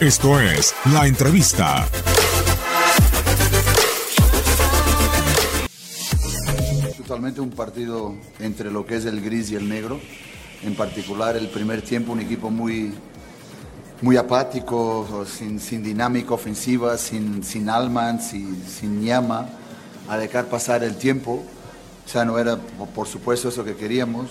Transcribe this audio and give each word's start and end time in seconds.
Esto 0.00 0.40
es 0.40 0.74
La 0.92 1.06
Entrevista. 1.06 1.86
Totalmente 6.96 7.40
un 7.40 7.50
partido 7.50 8.16
entre 8.40 8.72
lo 8.72 8.84
que 8.84 8.96
es 8.96 9.04
el 9.04 9.20
gris 9.20 9.52
y 9.52 9.54
el 9.54 9.68
negro. 9.68 10.00
En 10.64 10.74
particular 10.74 11.36
el 11.36 11.48
primer 11.48 11.82
tiempo 11.82 12.12
un 12.12 12.20
equipo 12.20 12.50
muy, 12.50 12.92
muy 14.02 14.16
apático, 14.16 15.24
sin, 15.26 15.60
sin 15.60 15.84
dinámica 15.84 16.34
ofensiva, 16.34 16.98
sin, 16.98 17.44
sin 17.44 17.68
alma, 17.68 18.18
sin, 18.18 18.64
sin 18.66 19.00
llama, 19.04 19.46
a 20.08 20.18
dejar 20.18 20.46
pasar 20.46 20.82
el 20.82 20.96
tiempo. 20.96 21.44
O 22.04 22.08
sea, 22.08 22.24
no 22.24 22.36
era 22.40 22.56
por 22.56 23.06
supuesto 23.06 23.48
eso 23.48 23.64
que 23.64 23.76
queríamos. 23.76 24.30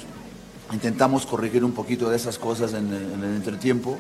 Intentamos 0.74 1.26
corregir 1.26 1.64
un 1.64 1.72
poquito 1.72 2.10
de 2.10 2.18
esas 2.18 2.38
cosas 2.38 2.74
en 2.74 2.94
en 2.94 3.24
el 3.24 3.36
entretiempo. 3.38 3.98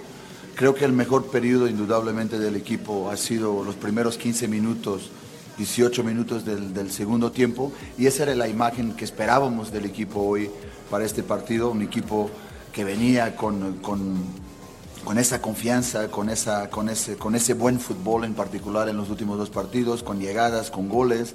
Creo 0.55 0.75
que 0.75 0.85
el 0.85 0.93
mejor 0.93 1.31
periodo 1.31 1.67
indudablemente 1.67 2.37
del 2.37 2.55
equipo 2.55 3.09
ha 3.09 3.17
sido 3.17 3.63
los 3.63 3.73
primeros 3.73 4.19
15 4.19 4.47
minutos, 4.47 5.09
18 5.57 6.03
minutos 6.03 6.45
del, 6.45 6.91
segundo 6.91 7.31
tiempo 7.31 7.71
y 7.97 8.05
esa 8.05 8.23
era 8.23 8.35
la 8.35 8.47
imagen 8.47 8.93
que 8.93 9.03
esperábamos 9.03 9.71
del 9.71 9.85
equipo 9.85 10.21
hoy 10.21 10.51
para 10.91 11.05
este 11.05 11.23
partido, 11.23 11.71
un 11.71 11.81
equipo 11.81 12.29
que 12.71 12.83
venía 12.83 13.35
con, 13.35 13.79
con, 13.79 15.17
esa 15.17 15.41
confianza, 15.41 16.09
con, 16.09 16.29
esa, 16.29 16.69
con, 16.69 16.87
ese, 16.87 17.17
con 17.17 17.33
ese 17.33 17.55
buen 17.55 17.79
fútbol 17.79 18.23
en 18.23 18.35
particular 18.35 18.87
en 18.89 18.97
los 18.97 19.09
últimos 19.09 19.39
dos 19.39 19.49
partidos, 19.49 20.03
con 20.03 20.19
llegadas, 20.19 20.69
con 20.69 20.87
goles, 20.87 21.33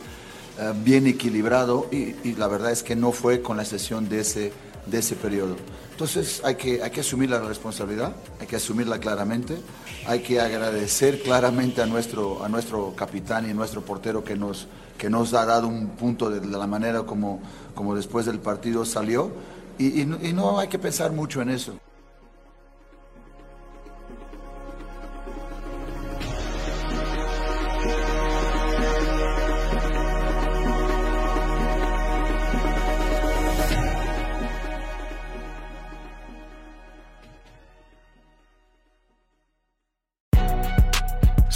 eh, 0.60 0.72
bien 0.84 1.08
equilibrado 1.08 1.88
y, 1.90 2.14
y 2.22 2.36
la 2.36 2.46
verdad 2.46 2.70
es 2.70 2.84
que 2.84 2.94
no 2.94 3.10
fue 3.10 3.42
con 3.42 3.56
la 3.56 3.64
excepción 3.64 4.08
de 4.08 4.20
ese, 4.20 4.52
de 4.90 4.98
ese 4.98 5.16
periodo. 5.16 5.56
Entonces 5.90 6.40
hay 6.44 6.54
que, 6.54 6.82
hay 6.82 6.90
que 6.90 7.00
asumir 7.00 7.30
la 7.30 7.40
responsabilidad, 7.40 8.14
hay 8.40 8.46
que 8.46 8.56
asumirla 8.56 8.98
claramente, 8.98 9.58
hay 10.06 10.20
que 10.20 10.40
agradecer 10.40 11.22
claramente 11.22 11.82
a 11.82 11.86
nuestro, 11.86 12.44
a 12.44 12.48
nuestro 12.48 12.94
capitán 12.94 13.50
y 13.50 13.54
nuestro 13.54 13.82
portero 13.82 14.22
que 14.22 14.36
nos, 14.36 14.68
que 14.96 15.10
nos 15.10 15.34
ha 15.34 15.44
dado 15.44 15.66
un 15.66 15.88
punto 15.88 16.30
de 16.30 16.46
la 16.46 16.66
manera 16.66 17.02
como, 17.02 17.40
como 17.74 17.96
después 17.96 18.26
del 18.26 18.38
partido 18.38 18.84
salió 18.84 19.32
y, 19.76 20.02
y, 20.02 20.02
y 20.02 20.32
no 20.32 20.58
hay 20.58 20.68
que 20.68 20.78
pensar 20.78 21.12
mucho 21.12 21.42
en 21.42 21.50
eso. 21.50 21.74